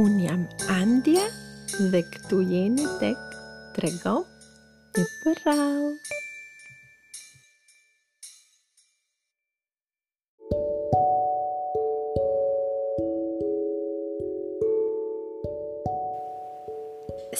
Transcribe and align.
Unë 0.00 0.22
jam 0.24 0.42
Andja 0.72 1.24
dhe 1.92 2.00
këtu 2.12 2.38
jeni 2.48 2.84
tek 3.00 3.16
Trego 3.76 4.12
një 4.96 5.02
përral. 5.18 5.90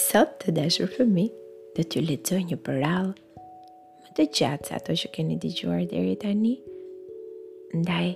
Sot 0.03 0.37
të 0.45 0.53
dashur 0.61 0.93
fëmi, 0.99 1.31
të 1.77 1.87
t'ju 1.89 2.05
lecoj 2.05 2.43
një 2.53 2.61
përral 2.69 3.13
më 3.17 4.17
të 4.19 4.29
gjatë 4.29 4.69
sa 4.69 4.77
ato 4.77 4.93
që 5.03 5.13
keni 5.17 5.41
gjuar 5.49 5.87
dhe 5.95 6.05
tani. 6.27 6.53
Ndaj, 7.81 8.09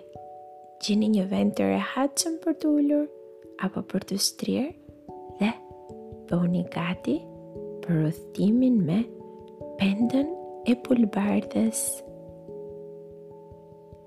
gjeni 0.84 1.08
një 1.16 1.24
vend 1.32 1.56
të 1.56 1.72
rehatëshëm 1.72 2.40
për 2.44 2.58
t'ullur, 2.62 3.04
apo 3.64 3.80
për 3.90 4.04
të 4.10 4.16
shtrirë 4.26 4.96
dhe 5.40 5.48
bëni 6.28 6.60
gati 6.74 7.14
për 7.84 7.94
rëthimin 8.04 8.74
me 8.84 8.98
pendën 9.80 10.28
e 10.68 10.74
pulbardhës. 10.84 11.80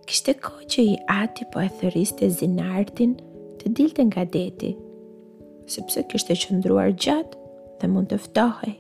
Kishte 0.10 0.36
ko 0.46 0.54
që 0.74 0.86
i 0.90 0.94
ati 1.16 1.48
po 1.54 1.64
e 1.66 1.70
thëriste 1.80 2.30
zinartin 2.40 3.16
të 3.62 3.74
dilte 3.78 4.06
nga 4.12 4.26
deti, 4.36 4.74
sepse 5.70 6.04
kishte 6.12 6.38
qëndruar 6.44 6.94
gjatë 7.06 7.46
dhe 7.82 7.90
mund 7.94 8.10
të 8.14 8.20
ftohej. 8.28 8.76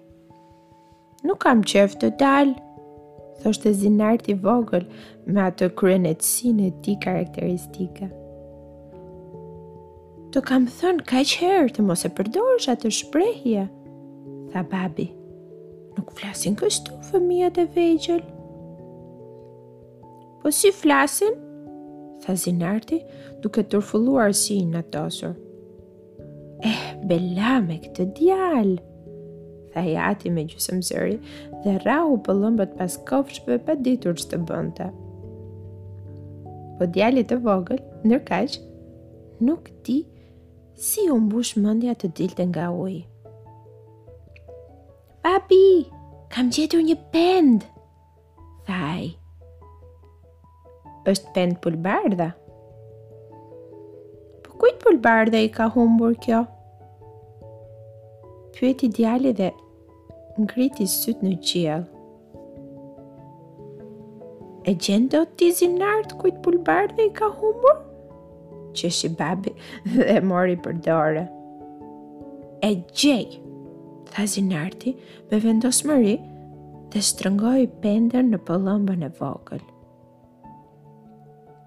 Nuk 1.27 1.41
kam 1.47 1.61
qef 1.69 1.97
të 2.01 2.13
dalë, 2.21 2.55
thoshte 3.41 3.73
zinarti 3.81 4.35
vogël 4.45 4.85
me 5.25 5.45
atë 5.49 5.69
sinë 6.29 6.69
e 6.69 6.71
ti 6.85 6.97
karakteristika. 7.03 8.09
Të 10.29 10.41
kam 10.45 10.65
thënë 10.69 11.05
ka 11.09 11.23
herë 11.25 11.71
të 11.75 11.83
mos 11.87 12.03
e 12.05 12.09
përdorësh 12.17 12.65
atë 12.75 12.89
shprehje, 12.99 13.61
tha 14.53 14.61
babi. 14.73 15.07
Nuk 15.95 16.11
flasin 16.19 16.53
kështu 16.59 16.99
fëmijët 17.07 17.57
e 17.63 17.65
vegjël. 17.77 18.21
Po 20.43 20.51
si 20.53 20.69
flasin? 20.81 21.33
tha 22.21 22.35
Zinarti, 22.37 22.99
duke 23.41 23.63
turfulluar 23.71 24.29
si 24.37 24.59
në 24.69 24.83
atosur. 24.83 25.33
Eh, 26.69 26.85
bela 27.09 27.55
me 27.65 27.79
këtë 27.87 28.05
djal, 28.19 28.71
tha 29.73 29.81
i 29.81 29.97
ati 30.11 30.29
me 30.35 30.45
gjusëm 30.51 30.83
zëri 30.91 31.17
dhe 31.65 31.73
rahu 31.87 32.19
pëllëmbët 32.27 32.77
pas 32.77 32.99
kofshve 33.09 33.57
pa 33.65 33.79
ditur 33.87 34.13
që 34.21 34.29
të 34.35 34.41
bënte. 34.51 34.89
Po 36.77 36.91
djalit 36.95 37.31
të 37.33 37.41
vogël, 37.47 37.81
nërkaq, 38.07 38.59
nuk 39.49 39.73
ti 39.87 39.99
si 40.87 41.01
u 41.11 41.15
mbush 41.19 41.51
mendja 41.59 41.91
të 42.01 42.07
dilte 42.17 42.43
nga 42.49 42.69
uji. 42.71 42.99
Papi, 45.25 45.63
kam 46.31 46.47
gjetur 46.55 46.85
një 46.87 46.95
pend. 47.15 47.65
Thaj. 48.69 49.09
Është 51.11 51.33
pend 51.35 51.57
pulbardha. 51.65 52.29
Po 54.45 54.55
kujt 54.61 54.79
pulbardha 54.85 55.43
i 55.43 55.51
ka 55.59 55.67
humbur 55.75 56.15
kjo? 56.27 56.45
Pyeti 58.55 58.89
djali 58.95 59.35
dhe 59.41 59.51
ngriti 60.39 60.87
syt 60.95 61.27
në 61.27 61.33
qiell. 61.51 61.83
E 64.69 64.77
gjendot 64.87 65.35
ti 65.39 65.51
zinart 65.59 66.15
kujtë 66.21 66.43
pulbardha 66.47 67.11
i 67.11 67.15
ka 67.19 67.27
humbur? 67.39 67.85
që 68.77 68.89
shi 68.97 69.09
babi 69.19 69.53
dhe 69.93 70.19
mori 70.31 70.55
për 70.65 70.77
dore. 70.87 71.23
E 72.65 72.71
gjej, 72.99 73.25
tha 74.11 74.25
zinarti 74.33 74.93
me 75.29 75.39
vendosë 75.45 75.87
mëri 75.89 76.15
dhe 76.93 77.03
strëngoj 77.09 77.61
pender 77.83 78.25
në 78.27 78.39
pëllëmbën 78.49 79.07
e 79.07 79.11
vogël. 79.19 79.63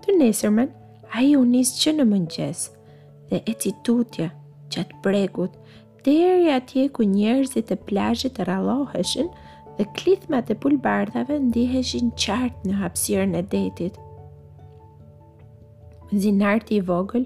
Të 0.02 0.16
nesërmen, 0.20 0.70
a 1.14 1.22
i 1.26 1.34
unis 1.38 1.74
që 1.82 1.96
në 1.98 2.06
mëngjes 2.12 2.66
dhe 3.30 3.42
e 3.48 3.54
citutja 3.64 4.30
gjatë 4.74 5.02
bregut 5.04 5.56
deri 6.06 6.50
atje 6.50 6.88
ku 6.96 7.06
njerëzit 7.14 7.70
e 7.70 7.78
plajët 7.88 8.40
e 8.42 8.46
raloheshin 8.48 9.28
dhe 9.78 9.84
klithmat 9.98 10.50
e 10.52 10.56
pulbardhave 10.62 11.38
ndiheshin 11.48 12.10
qartë 12.24 12.66
në 12.70 12.80
hapsirën 12.82 13.38
e 13.38 13.42
detit. 13.54 14.00
Zinarti 16.12 16.76
i 16.76 16.82
vogël 16.84 17.24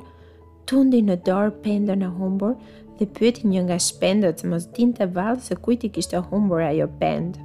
tundi 0.71 1.01
në 1.03 1.17
dorë 1.27 1.51
pendën 1.65 2.05
e 2.07 2.11
humbur 2.19 2.53
dhe 2.99 3.09
pyeti 3.17 3.49
një 3.51 3.65
nga 3.67 3.79
shpendët 3.83 4.39
të 4.41 4.51
mos 4.53 4.67
dinte 4.77 5.09
vallë 5.17 5.43
se 5.47 5.57
kujt 5.65 5.87
i 5.89 5.91
kishte 5.97 6.21
humbur 6.29 6.63
ajo 6.69 6.87
pend. 7.01 7.41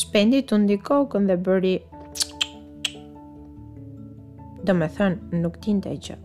Shpendi 0.00 0.40
tundi 0.48 0.78
kokën 0.88 1.28
dhe 1.28 1.36
bëri 1.48 1.74
Do 4.66 4.74
me 4.80 4.88
thënë, 4.96 5.36
nuk 5.42 5.60
tinte 5.64 5.92
i 5.92 6.00
që 6.06 6.16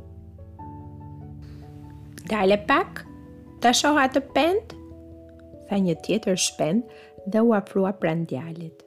Dale 2.32 2.60
pak 2.70 3.04
Ta 3.64 3.74
shoha 3.80 4.06
të 4.14 4.22
pend 4.38 4.76
Tha 5.72 5.82
një 5.88 5.98
tjetër 6.06 6.38
shpend 6.40 7.00
Dhe 7.34 7.42
u 7.44 7.56
afrua 7.58 7.96
prandjalit 8.04 8.86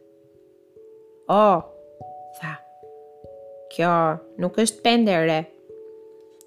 O 1.32 1.40
oh, 1.42 1.58
Tha, 2.38 2.54
kjo 3.76 4.16
nuk 4.40 4.56
është 4.62 4.80
pendere. 4.86 5.40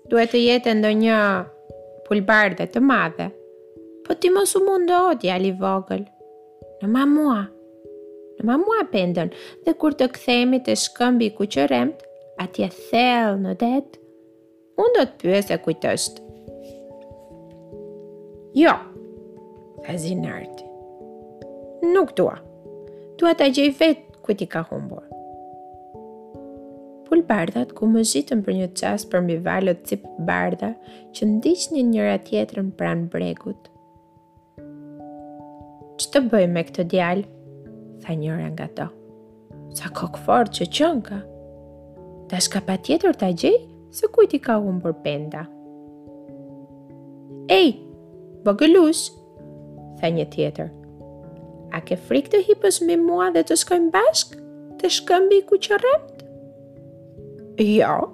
Duhet 0.10 0.32
të 0.34 0.40
jetë 0.46 0.74
ndo 0.80 0.90
një 1.04 1.18
pulbarde 2.08 2.66
të 2.74 2.82
madhe. 2.82 3.28
Po 4.06 4.16
ti 4.18 4.32
mos 4.34 4.56
u 4.58 4.64
mund 4.66 4.90
do 4.90 5.02
t'ja 5.22 5.38
vogël. 5.62 6.06
Në 6.82 6.90
ma 6.90 7.04
mua. 7.06 7.42
Në 8.40 8.46
ma 8.50 8.56
mua 8.58 8.82
pendën. 8.92 9.30
Dhe 9.66 9.74
kur 9.78 9.94
të 10.00 10.08
këthemi 10.16 10.62
të 10.66 10.76
shkëmbi 10.88 11.28
ku 11.38 11.46
që 11.46 11.68
remt, 11.72 12.02
atje 12.42 12.70
thell 12.90 13.38
në 13.44 13.54
det, 13.60 14.00
unë 14.80 14.94
do 14.98 15.04
t'pyës 15.12 15.52
e 15.54 15.58
është. 15.94 16.22
Jo, 18.58 18.74
e 19.86 19.94
zinë 19.96 20.40
Nuk 21.94 22.10
dua 22.18 22.34
Dua 23.20 23.36
t'a 23.38 23.46
gjej 23.54 23.70
vetë 23.78 24.20
ku 24.26 24.34
ti 24.34 24.48
ka 24.48 24.66
humbur 24.72 25.06
pul 27.10 27.24
bardat 27.26 27.74
ku 27.78 27.90
më 27.90 28.04
zhitën 28.12 28.44
për 28.46 28.54
një 28.60 28.66
qasë 28.80 29.10
për 29.12 29.22
mbi 29.26 29.36
valët 29.50 29.82
cip 29.90 30.04
bardha 30.30 30.70
që 31.18 31.28
ndish 31.34 31.66
një 31.74 31.84
njëra 31.90 32.18
tjetërën 32.30 32.68
pranë 32.78 33.08
bregut. 33.14 33.70
Që 36.00 36.12
të 36.14 36.22
bëj 36.32 36.46
me 36.54 36.64
këtë 36.70 36.86
djalë? 36.94 37.26
Tha 38.04 38.14
njëra 38.22 38.50
nga 38.54 38.68
to. 38.78 38.86
Sa 39.80 39.90
kokë 39.98 40.22
forë 40.28 40.54
që 40.58 40.68
qënka? 40.78 41.20
Da 42.30 42.38
shka 42.46 42.62
pa 42.70 42.78
tjetër 42.86 43.18
të 43.22 43.32
gjej 43.42 43.56
se 43.98 44.08
kujti 44.14 44.40
ka 44.46 44.60
unë 44.70 44.84
për 44.86 44.96
penda. 45.06 45.44
Ej, 47.50 47.72
bëgëllush, 48.46 49.06
tha 50.00 50.14
një 50.16 50.30
tjetër. 50.36 50.70
A 51.76 51.82
ke 51.86 51.98
frikë 52.08 52.36
të 52.36 52.44
hipës 52.50 52.80
me 52.86 52.96
mua 53.02 53.32
dhe 53.36 53.42
të 53.50 53.58
shkojmë 53.66 53.92
bashkë? 53.98 54.42
Të 54.80 54.94
shkëmbi 55.00 55.44
ku 55.50 55.58
që 55.66 55.78
rëmë? 55.84 56.19
Jo, 57.60 58.10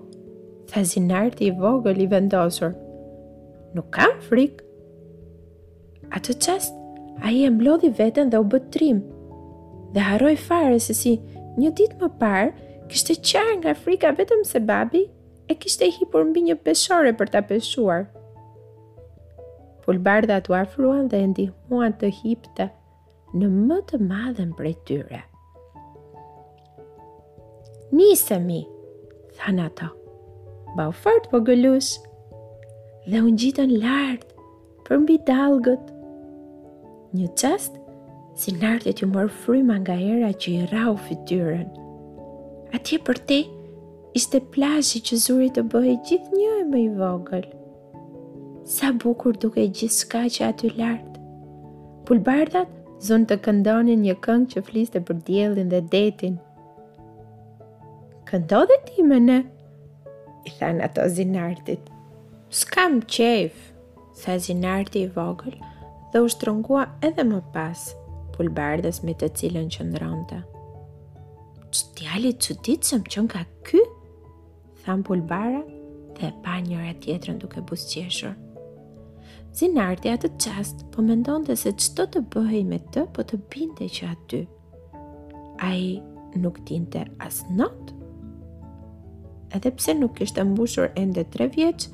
tha 0.72 0.82
zinarti 0.84 1.46
i 1.50 1.52
vogël 1.52 2.00
i 2.02 2.08
vendosur. 2.10 2.72
Nuk 3.78 3.92
kam 3.94 4.16
frikë. 4.26 4.64
A 6.10 6.18
të 6.18 6.34
qast, 6.42 6.74
a 7.22 7.30
i 7.30 7.44
e 7.46 7.52
mlodhi 7.54 7.92
vetën 7.98 8.32
dhe 8.34 8.40
u 8.42 8.48
bëtrim, 8.50 9.04
dhe 9.94 10.02
haroj 10.08 10.34
fare 10.48 10.80
se 10.82 10.96
si 10.98 11.20
një 11.62 11.72
dit 11.78 11.94
më 12.02 12.10
parë 12.22 12.50
kishte 12.90 13.20
qarë 13.22 13.60
nga 13.62 13.76
frika 13.78 14.12
vetëm 14.18 14.42
se 14.46 14.60
babi 14.60 15.06
e 15.48 15.54
kishte 15.62 15.86
e 15.86 15.94
hipur 16.00 16.26
mbi 16.32 16.48
një 16.50 16.58
peshore 16.66 17.14
për 17.22 17.30
të 17.36 17.44
peshuar. 17.52 18.06
Pulbarda 19.86 20.40
të 20.42 20.56
afruan 20.58 21.06
dhe 21.14 21.22
ndihuan 21.36 21.94
të 22.02 22.10
hipta 22.24 22.66
në 23.38 23.52
më 23.54 23.80
të 23.94 24.02
madhen 24.10 24.54
për 24.58 24.72
e 24.72 24.78
tyre. 24.90 25.22
Nisëmi, 27.96 28.64
than 29.38 29.60
ato. 29.60 29.90
Bau 30.78 30.92
fort 31.02 31.28
po 31.32 31.40
gëllus. 31.48 31.94
Dhe 33.10 33.22
unë 33.22 33.42
gjitën 33.42 33.74
lartë, 33.84 34.30
për 34.88 35.00
mbi 35.04 35.16
dalgët. 35.30 35.84
Një 37.16 37.30
qest, 37.40 37.76
si 38.42 38.54
nartë 38.60 38.90
e 38.92 38.96
t'ju 38.98 39.10
morë 39.12 39.34
fryma 39.44 39.78
nga 39.86 39.96
era 40.16 40.32
që 40.44 40.48
i 40.56 40.64
rau 40.74 40.96
fityren. 41.08 41.68
Atje 42.76 43.00
për 43.08 43.22
te, 43.30 43.40
ishte 44.20 44.42
plashi 44.54 45.00
që 45.10 45.22
zuri 45.26 45.52
të 45.56 45.64
bëhe 45.72 45.96
gjithë 46.10 46.36
një 46.40 46.52
e 46.62 46.66
më 46.72 46.82
i 46.84 46.90
vogël. 47.00 47.46
Sa 48.76 48.90
bukur 49.04 49.38
duke 49.42 49.68
gjithë 49.70 50.00
s'ka 50.02 50.26
që 50.38 50.50
aty 50.50 50.74
lartë. 50.80 51.14
Pulbardat 52.06 52.74
zonë 53.06 53.30
të 53.30 53.38
këndonin 53.46 54.04
një 54.06 54.18
këngë 54.26 54.50
që 54.56 54.66
fliste 54.68 55.02
për 55.08 55.22
djelin 55.30 55.72
dhe 55.74 55.80
detin 55.94 56.36
këtë 58.36 58.50
do 58.52 58.64
dhe 58.68 58.76
ti 58.90 59.04
me 59.08 59.16
ne? 59.22 59.36
I 60.48 60.52
than 60.60 60.82
ato 60.84 61.06
zinartit. 61.08 61.82
S'kam 62.52 62.98
kam 63.02 63.02
qef, 63.16 63.54
sa 64.18 64.36
zinartit 64.40 64.98
i 65.08 65.10
vogël, 65.16 65.56
dhe 66.12 66.20
u 66.20 66.28
shtrungua 66.30 66.86
edhe 67.06 67.24
më 67.30 67.40
pas, 67.54 67.82
pulbardës 68.36 69.00
me 69.08 69.16
të 69.16 69.30
cilën 69.40 69.70
që 69.72 69.88
ndronëta. 69.94 70.42
Që 71.72 71.82
t'jali 71.96 72.34
që 72.44 72.58
ditë 72.64 72.90
që 72.90 73.00
më 73.00 73.12
qënë 73.16 73.32
ka 73.34 73.44
ky? 73.68 73.84
Thanë 74.84 75.06
pulbara 75.08 75.64
dhe 76.20 76.32
pa 76.44 76.60
njëra 76.64 76.92
tjetërën 77.04 77.40
duke 77.42 77.64
busqeshur 77.72 78.36
qeshur. 78.36 78.36
Zinarti 79.56 80.12
atë 80.12 80.34
qast 80.44 80.84
po 80.92 81.02
mendonte 81.08 81.24
ndonë 81.24 81.48
dhe 81.50 81.56
se 81.64 81.76
qëto 81.80 82.10
të 82.16 82.24
bëhej 82.36 82.66
me 82.68 82.82
të, 82.92 83.08
po 83.16 83.24
të 83.24 83.40
binde 83.52 83.88
që 83.96 84.12
aty. 84.14 84.44
A 85.64 85.72
i 85.88 85.96
nuk 86.44 86.60
tinte 86.68 87.08
as 87.24 87.44
notë 87.56 87.95
edhe 89.56 89.72
pse 89.76 89.94
nuk 90.00 90.18
ishte 90.26 90.44
mbushur 90.44 90.90
ende 91.00 91.24
tre 91.34 91.46
vjeq, 91.56 91.86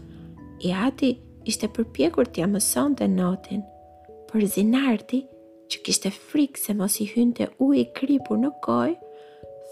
i 0.68 0.74
ati 0.88 1.10
ishte 1.50 1.68
përpjekur 1.75 2.30
t'ja 2.34 2.48
mëson 2.50 2.96
të 2.98 3.08
notin, 3.13 3.62
për 4.30 4.46
zinarti 4.56 5.19
që 5.72 5.81
kishte 5.86 6.12
frikë 6.16 6.63
se 6.63 6.75
mos 6.80 6.96
i 7.04 7.08
hynte 7.12 7.50
u 7.66 7.72
i 7.78 7.84
kripur 7.98 8.40
në 8.42 8.52
kojë, 8.66 8.96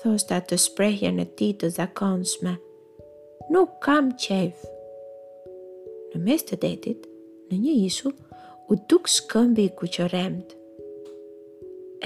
thoshta 0.01 0.37
të 0.49 0.59
shprehje 0.65 1.11
në 1.17 1.25
ti 1.39 1.49
të 1.61 1.71
zakonshme. 1.79 2.53
Nuk 3.53 3.79
kam 3.85 4.11
qef. 4.25 4.59
Në 6.13 6.21
mes 6.27 6.45
të 6.49 6.59
detit, 6.63 7.05
në 7.49 7.57
një 7.63 7.75
ishu, 7.89 8.13
u 8.69 8.77
duk 8.89 9.09
shkëmbi 9.11 9.65
i 9.69 9.73
kuqëremt. 9.81 10.53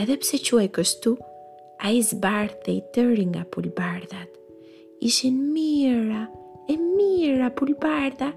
Edhe 0.02 0.18
pse 0.24 0.40
që 0.48 0.64
e 0.64 0.70
kështu, 0.78 1.18
a 1.84 1.92
i 1.92 2.00
zbarë 2.08 2.62
dhe 2.66 2.78
i 2.78 2.82
tëri 2.96 3.28
nga 3.34 3.44
pulbardat 3.52 4.40
ishin 5.04 5.52
mira, 5.52 6.30
e 6.72 6.78
mira 6.96 7.52
pulbarda 7.58 8.30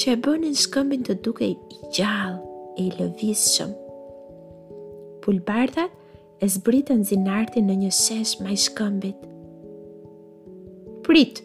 që 0.00 0.12
e 0.12 0.16
bënin 0.26 0.52
shkëmbin 0.62 1.06
të 1.08 1.14
duke 1.24 1.46
i 1.48 1.54
gjallë, 1.96 2.42
e 2.76 2.82
i 2.84 2.90
lëvishëm. 2.98 3.70
Pulbardat 5.24 5.96
e 6.44 6.48
zbritën 6.54 7.00
zinartin 7.08 7.66
në 7.70 7.78
një 7.84 7.92
shesh 8.02 8.34
ma 8.44 8.52
i 8.52 8.58
shkëmbit. 8.60 9.22
Prit, 11.06 11.40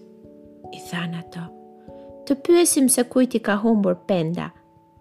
i 0.75 0.83
than 0.92 1.16
ato, 1.21 1.45
të 2.28 2.38
pyesim 2.45 2.92
se 2.92 3.06
kujti 3.12 3.39
ka 3.48 3.56
humbur 3.63 3.95
penda, 4.12 4.50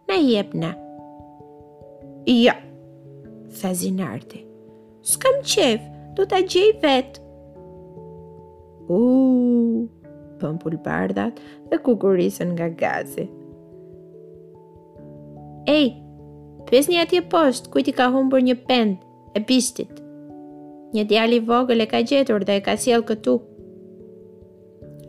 na 0.06 0.20
i 0.22 0.36
epna. 0.38 0.70
Ja, 2.30 2.54
tha 3.58 3.74
zinarti, 3.82 4.44
s'kam 5.10 5.42
qef, 5.42 5.82
do 6.14 6.24
t'a 6.30 6.40
gjej 6.46 6.76
vetë. 6.84 7.20
Uuuu, 8.94 9.63
thonë 10.44 10.60
pulbardat 10.64 11.40
dhe 11.70 11.76
kukurisën 11.86 12.50
nga 12.56 12.68
gazi. 12.82 13.24
Ej, 15.70 15.86
një 16.70 16.98
atje 17.04 17.20
post, 17.34 17.70
kujti 17.72 17.92
ka 17.98 18.06
humbur 18.12 18.40
një 18.44 18.56
pend 18.68 18.96
e 19.36 19.40
pistit. 19.48 19.92
Një 20.94 21.04
djali 21.10 21.38
vogël 21.48 21.82
e 21.84 21.90
ka 21.92 22.00
gjetur 22.10 22.42
dhe 22.46 22.54
e 22.60 22.64
ka 22.66 22.74
siel 22.82 23.02
këtu. 23.08 23.34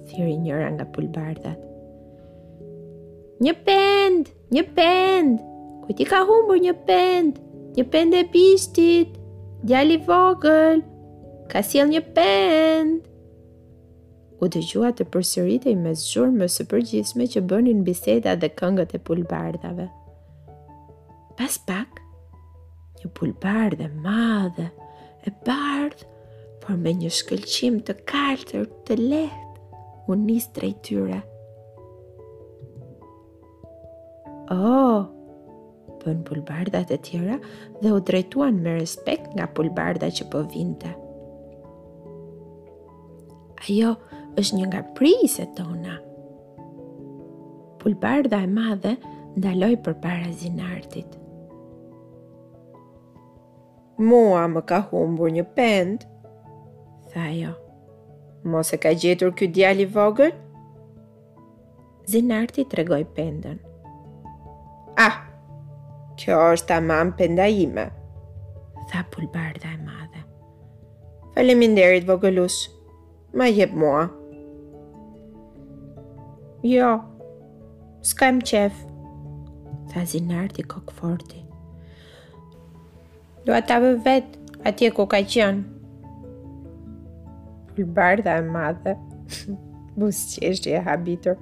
Thiri 0.08 0.36
njëra 0.44 0.70
nga 0.78 0.86
pulbardat. 0.94 1.60
Një 3.44 3.54
pend, 3.66 4.24
një 4.56 4.64
pend, 4.78 5.36
kujti 5.86 6.06
ka 6.12 6.20
humbur 6.30 6.60
një 6.66 6.76
pend, 6.88 7.32
një 7.78 7.86
pend 7.92 8.12
e 8.16 8.24
pistit, 8.34 9.12
djali 9.68 9.98
vogël, 10.08 10.80
ka 11.52 11.60
siel 11.70 11.88
një 11.94 12.02
pend. 12.14 12.96
Një 13.02 13.02
pend 13.02 13.14
u 14.44 14.48
dëgjua 14.52 14.90
të 14.96 15.06
përsëritej 15.14 15.76
me 15.80 15.94
zhurmë 16.00 16.48
së 16.56 16.66
përgjithshme 16.72 17.26
që 17.36 17.42
bënin 17.52 17.84
biseda 17.88 18.34
dhe 18.42 18.50
këngët 18.60 18.96
e 18.98 19.02
pulbardhave. 19.08 19.86
Pas 21.40 21.56
pak, 21.68 22.02
një 23.00 23.12
pulbardhe 23.18 23.88
madhe, 24.04 24.68
e 25.28 25.32
bardhë, 25.48 26.10
por 26.64 26.76
me 26.82 26.94
një 27.00 27.12
shkëlqim 27.20 27.80
të 27.88 27.96
kaltër 28.12 28.68
të 28.88 29.00
lehtë, 29.00 29.58
u 30.10 30.14
të 30.14 30.38
drejtyre. 30.58 31.22
O, 34.54 34.56
oh, 34.56 35.96
bën 36.04 36.20
pulbardat 36.28 36.92
e 36.94 37.00
tjera 37.08 37.40
dhe 37.82 37.96
u 37.96 37.98
drejtuan 38.10 38.60
me 38.62 38.76
respekt 38.80 39.34
nga 39.36 39.48
pulbarda 39.58 40.12
që 40.14 40.28
po 40.32 40.44
vinte. 40.52 40.92
Po, 40.94 41.05
Ajo 43.66 43.96
është 44.38 44.56
një 44.60 44.66
nga 44.70 44.80
priset 44.98 45.56
tona. 45.58 45.96
Pulbarda 47.82 48.38
e 48.46 48.50
madhe 48.52 48.92
ndaloj 49.40 49.74
për 49.88 49.96
para 50.04 50.30
zinartit. 50.38 51.16
Mua 54.06 54.44
më 54.54 54.62
ka 54.70 54.84
humbur 54.92 55.32
një 55.34 55.46
pend, 55.58 56.06
tha 57.14 57.26
jo. 57.34 57.56
Mos 58.46 58.70
e 58.76 58.80
ka 58.86 58.94
gjetur 59.02 59.34
kjo 59.38 59.50
djali 59.56 59.88
vogël? 59.98 60.36
Zinarti 62.12 62.68
të 62.70 62.84
regoj 62.84 63.02
pendën. 63.18 63.58
Ah, 65.08 65.22
kjo 66.22 66.38
është 66.54 66.70
ta 66.70 66.78
mamë 66.92 67.18
penda 67.18 67.50
ime, 67.50 67.88
tha 68.92 69.02
pulbarda 69.14 69.74
e 69.74 69.82
madhe. 69.90 70.22
Faleminderit, 71.34 72.06
vogëlusë. 72.08 72.75
Ma 73.36 73.46
jep 73.52 73.72
mua. 73.76 74.04
Jo, 76.74 76.88
s'ka 78.10 78.30
më 78.38 78.44
qef, 78.52 78.78
tha 79.92 80.04
zinardi 80.12 80.64
kokforti. 80.74 81.42
Do 83.46 83.52
ata 83.60 83.82
vë 83.84 83.90
vetë, 84.06 84.40
atje 84.72 84.88
ku 84.96 85.04
ka 85.14 85.20
qënë. 85.34 86.08
Pulbarda 87.76 88.38
e 88.40 88.48
madhe, 88.56 88.96
busë 90.00 90.32
qeshtë 90.40 90.78
e 90.78 90.82
habitur, 90.88 91.36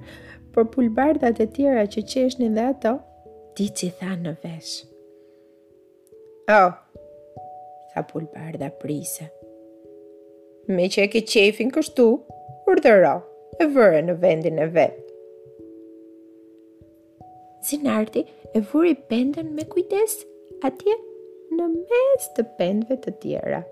por 0.52 0.66
pulbarda 0.74 1.30
e 1.38 1.46
tjera 1.54 1.86
që 1.94 2.06
qeshtë 2.10 2.42
një 2.42 2.50
dhe 2.58 2.66
ato, 2.72 2.96
ti 3.54 3.70
që 3.78 3.94
tha 4.02 4.10
në 4.26 4.34
veshë. 4.42 5.06
Oh, 6.58 6.74
tha 7.94 8.02
pulbarda 8.12 8.74
prise 8.82 9.30
me 10.68 10.86
që 10.88 11.04
e 11.04 11.08
ke 11.12 11.20
qefin 11.28 11.70
kështu, 11.72 12.04
urdhëro 12.70 13.14
e 13.60 13.66
vërë 13.72 14.00
në 14.06 14.14
vendin 14.22 14.60
e 14.62 14.66
vetë. 14.76 15.02
Zinarti 17.64 18.22
e 18.56 18.60
vuri 18.70 18.94
pendën 19.10 19.50
me 19.56 19.64
kujdes 19.70 20.18
atje 20.68 20.96
në 21.56 21.68
mes 21.74 22.26
të 22.36 22.44
pendëve 22.58 22.98
të 23.04 23.14
tjera. 23.22 23.62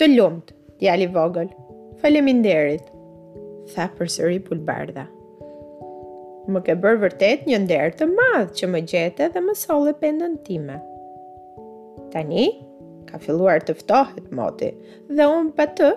Të 0.00 0.08
lumt, 0.16 0.54
djali 0.80 1.08
vogël. 1.12 1.50
Faleminderit. 2.02 2.88
Tha 3.72 3.86
përsëri 3.96 4.40
Pulbardha. 4.44 5.06
Më 6.52 6.60
ke 6.66 6.74
bërë 6.80 7.00
vërtet 7.06 7.46
një 7.48 7.62
nder 7.64 7.94
të 8.00 8.08
madh 8.12 8.50
që 8.58 8.68
më 8.74 8.82
gjete 8.90 9.30
dhe 9.36 9.44
më 9.46 9.54
sole 9.62 9.94
pendën 10.02 10.34
time. 10.48 10.76
Tani, 12.12 12.46
ka 13.08 13.20
filluar 13.22 13.62
të 13.64 13.76
ftohet 13.80 14.30
moti, 14.34 14.70
dhe 15.10 15.26
unë 15.30 15.52
pa 15.56 15.68
të, 15.78 15.90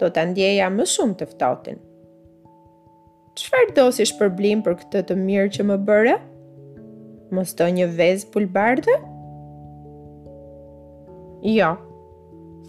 do 0.00 0.08
të 0.12 0.24
ndjeja 0.32 0.68
më 0.74 0.86
shumë 0.94 1.18
të 1.20 1.28
ftohtin. 1.34 1.80
Qëfar 3.38 3.72
do 3.76 3.86
si 3.96 4.06
shpërblim 4.10 4.62
për 4.66 4.74
këtë 4.82 5.04
të 5.08 5.16
mirë 5.22 5.52
që 5.56 5.66
më 5.70 5.78
bërë? 5.88 6.16
Mos 7.32 7.54
të 7.56 7.70
një 7.78 7.86
vezë 7.96 8.28
pulbardë? 8.34 8.98
Jo, 11.52 11.70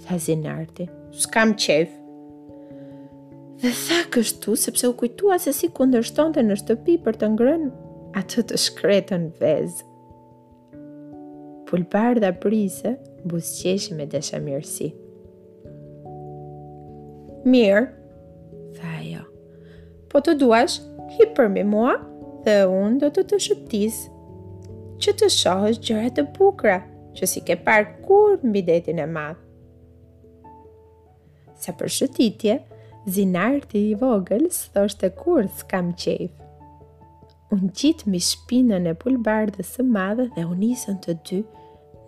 tha 0.06 0.18
zinarti, 0.28 0.88
shkam 1.26 1.52
qef. 1.66 1.92
Dhe 3.64 3.72
tha 3.76 4.02
kështu 4.12 4.56
sepse 4.60 4.90
u 4.90 4.96
kujtua 5.00 5.38
se 5.40 5.54
si 5.56 5.70
kundër 5.78 6.08
në 6.48 6.56
shtëpi 6.64 6.96
për 7.06 7.20
të 7.22 7.28
ngrën 7.36 7.66
atë 8.22 8.44
të 8.52 8.58
shkretën 8.64 9.28
vezë 9.40 9.92
pulpar 11.74 12.20
dhe 12.22 12.30
prise, 12.46 12.92
busqesh 13.26 13.88
me 13.98 14.06
desha 14.06 14.38
mirësi. 14.38 14.92
Mirë, 17.50 17.80
tha 18.78 18.92
ajo, 19.00 19.24
po 20.12 20.22
të 20.22 20.36
duash, 20.38 20.76
hi 21.16 21.26
përmi 21.40 21.64
mua 21.66 21.96
dhe 22.46 22.60
unë 22.70 23.00
do 23.02 23.10
të 23.16 23.24
të 23.32 23.40
shëptis, 23.48 23.98
që 25.02 25.14
të 25.24 25.30
shohës 25.38 25.80
gjëra 25.88 26.12
të 26.20 26.28
bukra, 26.38 26.78
që 27.18 27.32
si 27.32 27.42
ke 27.48 27.58
par 27.66 27.90
kur 28.06 28.36
mbi 28.46 28.62
detin 28.70 29.02
e 29.02 29.10
madhë. 29.16 29.42
Sa 31.64 31.74
për 31.80 31.90
shëtitje, 31.98 32.60
zinarti 33.18 33.82
i 33.90 33.98
vogël 34.04 34.46
së 34.54 34.70
thoshtë 34.78 35.10
e 35.10 35.16
kur 35.24 35.50
s'kam 35.58 35.90
kam 35.90 35.92
qejfë. 36.06 36.48
Unë 37.54 37.74
qitë 37.82 38.08
mi 38.14 38.22
shpinën 38.30 38.94
e 38.94 38.96
pulbardë 39.04 39.66
së 39.74 39.86
madhe 39.98 40.30
dhe 40.38 40.46
unë 40.54 40.70
isën 40.76 41.02
të 41.06 41.18
dy 41.30 41.42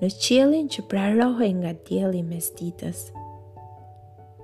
në 0.01 0.09
qielin 0.19 0.65
që 0.73 0.83
prarohej 0.91 1.51
nga 1.59 1.69
dielli 1.87 2.23
mes 2.27 2.49
ditës. 2.57 3.05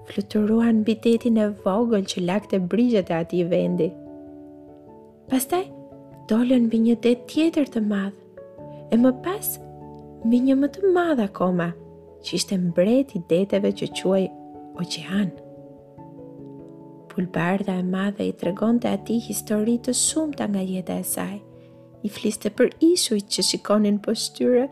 Fluturuan 0.08 0.82
bitetin 0.88 1.38
e 1.40 1.50
vogël 1.66 2.06
që 2.12 2.24
lakte 2.28 2.60
brigjet 2.72 3.12
e 3.12 3.18
ati 3.20 3.42
vendi. 3.52 3.90
Pastaj, 5.32 5.66
dollën 6.32 6.70
bë 6.72 6.80
një 6.86 6.96
det 7.04 7.18
tjetër 7.32 7.68
të 7.76 7.84
madhë, 7.90 8.18
e 8.92 9.00
më 9.04 9.12
pas, 9.26 9.54
bë 10.24 10.40
një 10.48 10.56
më 10.64 10.72
të 10.76 10.94
madha 10.96 11.28
akoma, 11.30 11.70
që 12.26 12.36
ishte 12.38 12.58
mbret 12.68 13.16
i 13.18 13.22
deteve 13.32 13.72
që 13.82 13.92
quaj 14.00 14.26
oqean. 14.84 15.30
Pulbarda 17.12 17.76
e 17.82 17.88
madhe 17.88 18.28
i 18.32 18.36
tregon 18.40 18.78
të 18.80 18.92
ati 18.96 19.18
histori 19.26 19.78
të 19.84 19.96
shumë 20.00 20.48
nga 20.52 20.64
jeta 20.74 21.00
e 21.04 21.08
saj, 21.16 21.38
i 22.08 22.10
fliste 22.10 22.52
për 22.58 22.72
ishujt 22.94 23.28
që 23.36 23.44
shikonin 23.50 23.98
për 24.06 24.16
shtyre, 24.26 24.68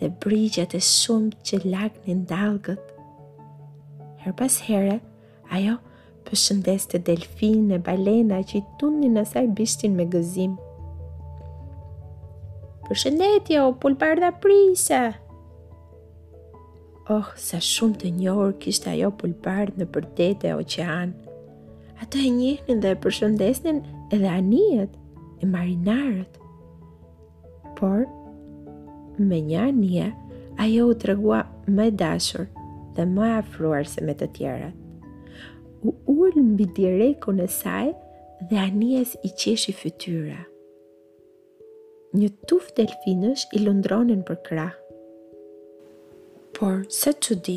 dhe 0.00 0.10
brigjet 0.22 0.74
e 0.76 0.80
shumë 0.86 1.36
që 1.46 1.60
lagë 1.64 2.02
një 2.08 2.14
ndalgët. 2.22 2.82
Her 4.22 4.34
pas 4.40 4.58
herë, 4.68 4.98
ajo 5.58 5.76
përshëndes 6.28 6.86
të 6.90 7.00
delfin 7.08 7.72
e 7.74 7.78
balena 7.88 8.40
që 8.46 8.58
i 8.60 8.64
tunin 8.80 9.18
asaj 9.22 9.46
bishtin 9.58 9.96
me 9.98 10.06
gëzim. 10.12 10.54
Përshëndetje, 12.88 13.58
o 13.64 13.72
pulparda 13.80 14.30
prisa! 14.42 15.00
Oh, 17.08 17.24
sa 17.40 17.56
shumë 17.64 18.00
të 18.02 18.10
njërë 18.20 18.48
kishtë 18.62 18.92
ajo 18.94 19.10
pulbard 19.16 19.78
në 19.80 19.86
përdete 19.92 20.50
e 20.52 20.56
oqean. 20.60 21.14
Ato 22.04 22.20
e 22.20 22.30
njihnin 22.30 22.82
dhe 22.84 22.92
e 22.94 22.98
përshëndesnin 23.02 23.80
edhe 24.14 24.28
anijet 24.30 24.94
e 25.42 25.48
marinarët. 25.48 26.36
Por, 27.78 28.04
me 29.26 29.40
një 29.42 29.62
anje, 29.68 30.08
ajo 30.60 30.88
u 30.90 30.94
tregua 30.94 31.40
më 31.66 31.90
dashur 31.98 32.46
dhe 32.96 33.04
më 33.06 33.26
afruar 33.38 33.86
se 33.86 34.02
me 34.04 34.14
të 34.18 34.26
tjerët. 34.36 34.76
U 35.86 35.92
ullë 36.10 36.42
mbi 36.52 36.66
direkun 36.76 37.38
e 37.44 37.48
saj 37.50 37.92
dhe 38.50 38.58
anjes 38.58 39.14
i 39.26 39.30
qeshi 39.30 39.72
fytyra. 39.74 40.40
Një 42.16 42.32
tuf 42.50 42.70
delfinësh 42.76 43.46
i 43.54 43.62
lundronin 43.62 44.22
për 44.26 44.38
krah. 44.48 44.76
Por, 46.56 46.80
se 46.90 47.12
që 47.12 47.34
di, 47.46 47.56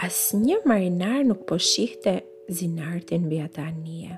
as 0.00 0.30
një 0.32 0.62
marinar 0.64 1.24
nuk 1.28 1.42
po 1.48 1.58
shihte 1.58 2.20
zinartin 2.48 3.26
bi 3.28 3.40
ata 3.44 3.66
anje. 3.68 4.14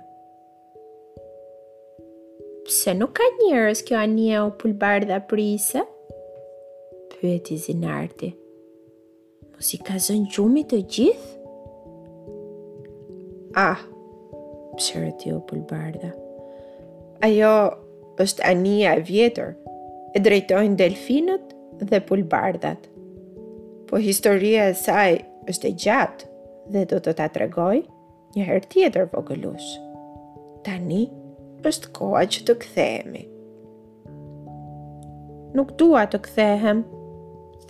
Pse 2.69 2.93
nuk 2.95 3.17
ka 3.19 3.27
njërës 3.41 3.83
kjo 3.89 3.99
anje 3.99 4.37
o 4.45 4.53
pulbar 4.61 5.03
dhe 5.09 5.17
aprise? 5.19 5.83
Pse? 5.83 5.89
pyeti 7.23 7.55
zinarti. 7.55 8.33
Po 9.55 9.63
si 9.63 9.79
ka 9.79 9.95
zënë 10.03 10.27
gjumit 10.35 10.73
të 10.75 10.79
gjithë? 10.95 11.31
Ah, 13.63 13.79
pëshërët 14.75 15.23
jo 15.31 15.39
pulbarda. 15.47 16.11
Ajo 17.23 17.53
është 18.25 18.43
anija 18.51 18.97
e 18.99 19.05
vjetër, 19.07 19.53
e 20.19 20.23
drejtojnë 20.25 20.79
delfinët 20.81 21.53
dhe 21.87 22.01
pulbardat. 22.09 22.89
Po 23.87 24.01
historia 24.03 24.67
e 24.73 24.79
saj 24.79 25.21
është 25.53 25.71
e 25.71 25.77
gjatë 25.85 26.27
dhe 26.75 26.83
do 26.91 26.99
të 27.05 27.15
ta 27.21 27.29
tregoj 27.37 27.79
një 28.35 28.49
herë 28.49 28.69
tjetër 28.75 29.07
vogëlush. 29.15 29.69
Tani 30.67 31.05
është 31.69 31.93
koha 31.99 32.25
që 32.35 32.43
të 32.49 32.59
kthehemi. 32.65 33.23
Nuk 35.55 35.75
dua 35.79 36.07
të 36.11 36.19
kthehem, 36.27 36.83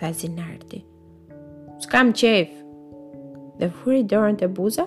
tha 0.02 0.10
Zinardi. 0.22 0.82
S'kam 1.84 2.10
qef. 2.22 2.50
Dhe 3.60 3.68
furi 3.78 4.02
dorën 4.12 4.38
të 4.40 4.48
buza, 4.58 4.86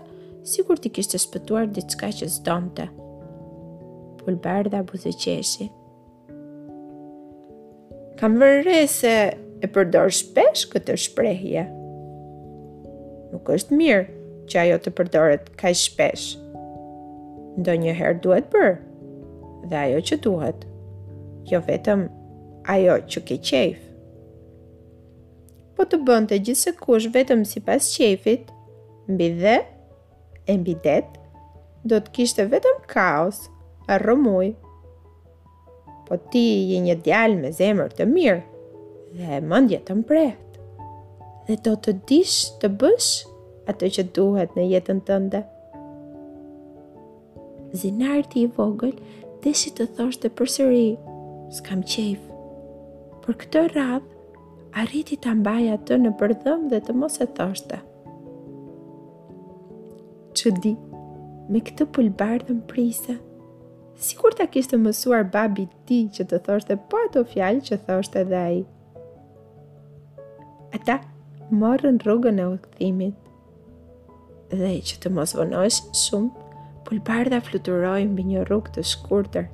sikur 0.53 0.79
t'i 0.81 0.91
kishtë 0.97 1.21
shpëtuar 1.23 1.69
diçka 1.77 2.09
që 2.19 2.27
s'donte. 2.35 2.87
Pulber 4.19 4.67
dhe 4.73 4.81
abuzë 4.83 5.13
qeshi. 5.23 5.69
Kam 8.19 8.37
vërre 8.41 8.75
se 8.91 9.15
e 9.63 9.69
përdor 9.77 10.11
shpesh 10.19 10.65
këtë 10.73 10.95
shprehje. 11.05 11.63
Nuk 13.31 13.53
është 13.55 13.77
mirë 13.79 14.03
që 14.51 14.59
ajo 14.63 14.81
të 14.85 14.95
përdoret 14.99 15.49
ka 15.63 15.71
shpesh. 15.85 16.25
Ndo 17.63 17.77
njëherë 17.83 18.19
duhet 18.25 18.49
bërë, 18.53 18.73
dhe 19.71 19.79
ajo 19.87 20.01
që 20.09 20.19
duhet, 20.27 20.65
jo 21.51 21.59
vetëm 21.71 22.07
ajo 22.75 22.99
që 23.11 23.25
ke 23.31 23.37
qef 23.51 23.84
po 25.75 25.83
të 25.91 25.97
bënte 26.07 26.37
gjithse 26.39 26.71
kush 26.79 27.07
vetëm 27.13 27.43
si 27.47 27.59
pas 27.65 27.87
qefit, 27.91 28.49
mbi 29.11 29.27
dhe, 29.41 29.57
e 30.49 30.53
mbi 30.59 30.75
det, 30.85 31.05
do 31.83 31.99
të 32.01 32.13
kishte 32.15 32.45
vetëm 32.51 32.79
kaos, 32.91 33.43
a 33.91 33.97
rëmuj. 34.01 34.53
Po 36.07 36.17
ti 36.31 36.45
je 36.71 36.79
një 36.87 36.95
djalë 37.05 37.39
me 37.43 37.51
zemër 37.59 37.91
të 37.97 38.07
mirë, 38.09 38.41
dhe 39.19 39.41
mëndje 39.51 39.79
të 39.87 39.99
mprejt, 39.99 40.61
dhe 41.47 41.57
do 41.67 41.75
të 41.85 41.95
dish 42.09 42.37
të 42.63 42.71
bësh 42.81 43.09
atë 43.71 43.89
që 43.97 44.07
duhet 44.15 44.55
në 44.57 44.67
jetën 44.75 45.03
tënde. 45.09 45.43
Zinarti 47.75 48.45
i 48.47 48.51
vogël 48.57 48.95
deshi 49.43 49.73
të 49.77 49.89
thoshte 49.97 50.31
përsëri, 50.39 50.87
s'kam 51.57 51.83
qejf. 51.91 52.21
Për 53.25 53.37
këtë 53.41 53.63
radhë 53.75 54.14
arriti 54.79 55.15
të 55.23 55.31
mbaj 55.39 55.63
atë 55.77 55.97
në 56.03 56.11
përdhëm 56.19 56.65
dhe 56.71 56.81
të 56.83 56.93
mos 56.99 57.15
e 57.23 57.27
thoshte. 57.37 57.77
Që 60.39 60.51
di, 60.65 60.73
me 61.53 61.61
këtë 61.67 61.87
pulbardhëm 61.95 62.59
prise, 62.69 63.15
si 64.05 64.17
kur 64.19 64.35
ta 64.35 64.47
kishtë 64.51 64.79
mësuar 64.83 65.23
babi 65.33 65.67
ti 65.87 66.01
që 66.17 66.25
të 66.31 66.41
thoshte 66.47 66.75
po 66.91 66.99
ato 67.05 67.23
fjalë 67.31 67.63
që 67.69 67.79
thoshte 67.87 68.25
dhe 68.33 68.41
aji. 68.47 68.63
Ata 70.75 70.99
morën 71.61 72.01
rrugën 72.03 72.43
e 72.43 72.49
uktimit, 72.57 73.15
dhe 74.59 74.73
që 74.89 74.99
të 75.01 75.11
mos 75.15 75.31
vonosh 75.39 75.79
shumë, 76.05 76.33
pulbardha 76.85 77.39
fluturojnë 77.47 78.11
bë 78.19 78.27
një 78.33 78.43
rrugë 78.49 78.75
të 78.75 78.83
shkurtër, 78.91 79.47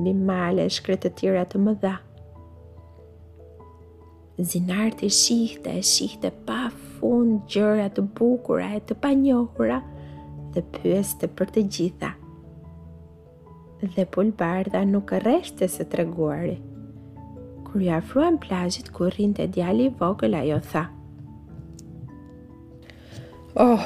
mbi 0.00 0.14
male 0.32 0.64
shkretë 0.76 1.10
të 1.12 1.18
tjera 1.20 1.44
të 1.50 1.60
më 1.66 1.76
dha. 1.84 1.94
Zinarti 4.42 5.08
shihte, 5.12 5.72
shihte 5.84 6.30
pa 6.48 6.70
fund 6.72 7.42
gjëra 7.52 7.90
të 7.92 8.04
bukura 8.18 8.70
e 8.78 8.80
të 8.90 8.96
panjohura 9.02 9.80
dhe 10.54 10.62
pyeste 10.76 11.28
për 11.40 11.50
të 11.56 11.64
gjitha. 11.76 12.12
Dhe 13.96 14.06
pulbarda 14.16 14.80
nuk 14.88 15.12
rreshte 15.24 15.68
se 15.74 15.84
treguari. 15.92 16.56
Kur 17.68 17.84
i 17.84 17.90
afruan 17.98 18.38
plazhit 18.42 18.88
ku 18.96 19.08
rrinte 19.12 19.46
djali 19.46 19.88
i 19.90 19.94
vogël 20.00 20.34
ajo 20.40 20.58
tha: 20.70 20.84
Oh, 23.64 23.84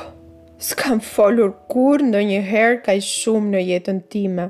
s'kam 0.59 1.03
folur 1.15 1.51
kur 1.71 2.03
në 2.07 2.23
një 2.31 2.41
herë 2.53 2.77
ka 2.87 2.95
i 2.95 3.03
shumë 3.09 3.53
në 3.57 3.65
jetën 3.73 3.99
time. 4.15 4.47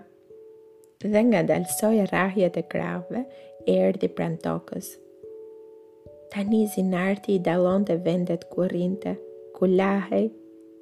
Dhe 1.04 1.24
nga 1.30 1.42
dalsoj 1.48 1.94
e 2.02 2.06
rahjet 2.12 2.60
e 2.60 2.64
krave, 2.74 3.24
erdi 3.78 4.08
pran 4.12 4.36
tokës. 4.44 4.94
Tani 6.34 6.64
zinarti 6.66 7.34
i 7.38 7.40
dalon 7.46 7.84
të 7.86 7.94
vendet 8.02 8.40
ku 8.50 8.64
rinte, 8.66 9.12
ku 9.54 9.68
lahej 9.70 10.24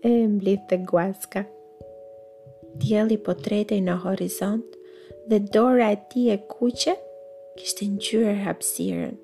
e 0.09 0.13
mblit 0.31 0.63
të 0.71 0.79
guaska. 0.89 1.43
Djeli 2.81 3.19
po 3.27 3.35
tretej 3.47 3.83
në 3.89 3.97
horizont 4.05 4.79
dhe 5.29 5.43
dora 5.57 5.91
e 5.91 5.99
ti 6.15 6.23
e 6.33 6.39
kuqe 6.55 6.95
kishtë 7.61 7.91
gjyre 8.07 8.33
hapsiren. 8.47 9.19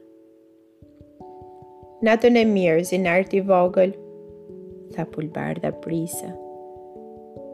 Natën 2.04 2.37
e 2.42 2.44
mirë, 2.52 2.85
zinarti 2.90 3.40
vogël, 3.49 3.97
tha 4.92 5.08
pulbarda 5.16 5.73
prisa. 5.87 6.28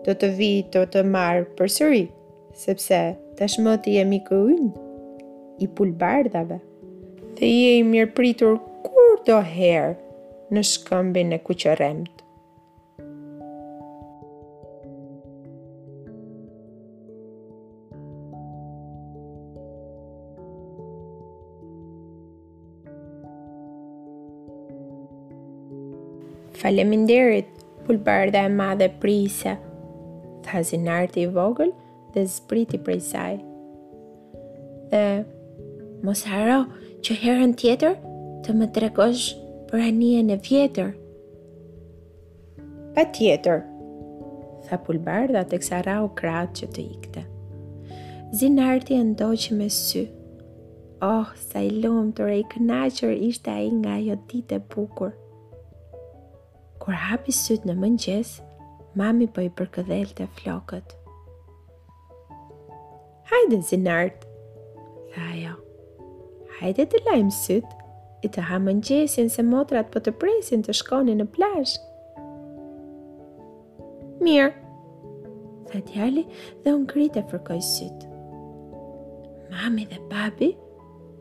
Do 0.04 0.18
të 0.18 0.34
vi, 0.42 0.50
do 0.74 0.82
të 0.94 1.06
marë 1.14 1.46
për 1.58 1.70
sëri, 1.78 2.04
sepse 2.66 3.02
tashmë 3.38 3.78
e 3.86 3.98
jemi 4.00 4.24
këllin 4.26 4.70
i 5.64 5.70
pulbardave 5.78 6.64
dhe 7.36 7.46
i 7.50 7.62
e 7.66 7.70
i 7.80 7.82
mirë 7.86 8.12
pritur 8.14 8.58
kur 8.84 9.14
do 9.26 9.36
herë 9.44 9.94
në 10.54 10.62
shkëmbin 10.70 11.32
e 11.34 11.38
kuqëremt. 11.46 12.20
Faleminderit, 26.64 27.50
pulbarda 27.84 28.44
e 28.46 28.52
madhe 28.60 28.86
prisa, 29.02 29.56
tha 30.46 30.60
hazinarti 30.60 31.26
i 31.26 31.32
vogël 31.34 31.74
dhe 32.14 32.22
zbriti 32.38 32.78
prej 32.78 33.00
saj. 33.10 33.34
Dhe, 34.92 35.04
mos 36.06 36.06
mos 36.06 36.22
haro, 36.30 36.62
që 37.04 37.14
herën 37.20 37.50
tjetër 37.60 37.96
të 38.46 38.52
më 38.58 38.66
tregosh 38.76 39.24
për 39.68 39.82
anje 39.90 40.20
e 40.32 40.36
vjetër. 40.46 40.92
Pa 42.96 43.02
tjetër, 43.16 43.58
tha 44.64 44.78
pulbarda 44.86 45.42
të 45.50 45.58
kësa 45.60 45.82
ra 45.84 45.96
kratë 46.20 46.60
që 46.62 46.68
të 46.76 46.84
ikte. 46.94 47.24
Zinarti 48.40 48.96
e 48.96 49.02
ndoqë 49.12 49.56
me 49.58 49.66
sy. 49.70 50.06
Oh, 51.04 51.28
sa 51.50 51.60
i 51.60 51.68
lumë 51.82 52.14
të 52.16 52.28
rej 52.30 52.42
kënaqër 52.54 53.12
ishte 53.28 53.52
a 53.52 53.60
i 53.60 53.68
nga 53.82 53.98
jo 54.00 54.16
ditë 54.30 54.56
e 54.56 54.64
bukur. 54.72 55.12
Kur 56.80 56.96
hapi 57.04 57.34
sytë 57.36 57.68
në 57.68 57.74
mëngjes, 57.84 58.30
mami 59.00 59.28
po 59.32 59.44
i 59.44 59.50
përkëdhel 59.58 60.08
të 60.18 60.30
flokët. 60.38 60.96
Hajde, 63.28 63.60
zinartë, 63.68 64.32
tha 65.14 65.28
jo 65.44 65.54
hajde 66.60 66.84
të 66.92 67.00
lajmë 67.08 67.34
sytë, 67.34 67.80
i 68.24 68.28
të 68.32 68.44
në 68.66 68.74
gjesin 68.88 69.26
se 69.28 69.42
motrat 69.44 69.90
po 69.92 70.00
të 70.00 70.12
presin 70.20 70.62
të 70.64 70.72
shkoni 70.80 71.14
në 71.18 71.26
plash. 71.34 71.74
Mirë, 74.24 74.52
tha 75.68 75.80
djali 75.88 76.22
dhe 76.64 76.72
unë 76.78 77.08
e 77.20 77.24
fërkoj 77.32 77.58
sytë. 77.66 78.06
Mami 79.52 79.84
dhe 79.90 79.98
babi 80.10 80.52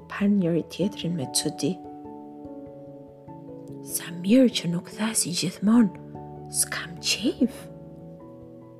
parë 0.10 0.30
njëri 0.38 0.64
tjetrin 0.72 1.16
me 1.18 1.28
cudi. 1.36 1.74
Sa 3.94 4.04
mirë 4.22 4.50
që 4.58 4.72
nuk 4.72 4.90
thasi 4.96 5.34
si 5.34 5.46
gjithmonë, 5.46 5.92
s'kam 6.62 6.96
qejf, 7.04 7.54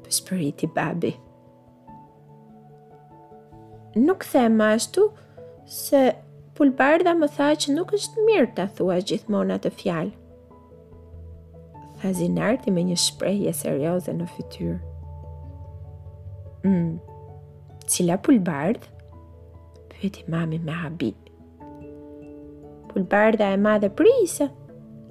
pëspëriti 0.06 0.70
babi. 0.74 1.14
Nuk 4.00 4.24
thema 4.26 4.72
ashtu 4.78 5.10
se 5.68 6.14
Pulbarda 6.60 7.14
më 7.20 7.28
tha 7.36 7.48
që 7.62 7.72
nuk 7.74 7.94
është 7.98 8.24
mirë 8.28 8.48
të 8.58 8.64
thua 8.78 8.96
gjithmona 9.10 9.56
të 9.64 9.70
fjalë. 9.74 10.12
Tha 12.02 12.12
zinarti 12.20 12.74
me 12.76 12.84
një 12.90 12.98
shprejje 13.04 13.54
serioze 13.62 14.14
në 14.14 14.28
fytyrë. 14.36 14.76
Mm, 16.68 16.92
cila 17.94 18.20
pulbardh? 18.26 18.86
Pyeti 19.94 20.28
mami 20.30 20.60
me 20.68 20.76
habit. 20.84 21.18
Pulbarda 22.92 23.50
e 23.50 23.58
madhe 23.66 23.90
prisa, 23.98 24.52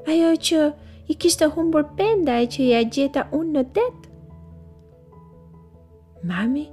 ajo 0.06 0.30
që 0.48 0.62
i 1.10 1.16
kishtë 1.22 1.50
humbur 1.56 1.88
penda 1.98 2.38
e 2.38 2.46
që 2.54 2.62
i 2.68 2.70
a 2.78 2.84
gjeta 2.86 3.26
unë 3.40 3.56
në 3.58 3.64
det. 3.80 3.88
Mami, 6.30 6.68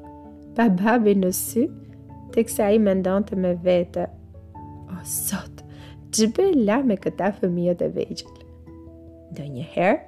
pa 0.60 0.70
babi 0.84 1.18
në 1.24 1.34
sy, 1.42 1.66
tek 2.38 2.52
sa 2.54 2.70
i 2.70 2.78
mendonte 2.80 3.34
me 3.40 3.56
vete, 3.66 4.06
sot, 5.06 5.64
që 6.14 6.28
be 6.38 6.50
la 6.66 6.82
me 6.84 6.98
këta 6.98 7.32
fëmijët 7.40 7.84
e 7.86 7.90
vejgjët. 7.96 8.42
Do 9.38 9.46
njëherë, 9.46 10.00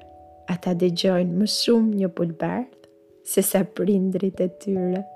ata 0.55 0.73
dhe 0.75 0.91
gjojnë 1.03 1.35
më 1.41 1.49
shumë 1.55 1.95
një 2.01 2.09
pulbarë 2.17 2.65
se 3.33 3.43
sa 3.51 3.63
prindrit 3.77 4.39
e 4.39 4.49
tyre. 4.63 5.07